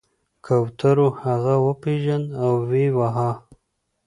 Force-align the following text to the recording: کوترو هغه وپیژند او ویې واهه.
کوترو 0.45 1.07
هغه 1.23 1.55
وپیژند 1.67 2.25
او 2.43 2.51
ویې 2.69 2.87
واهه. 2.97 3.31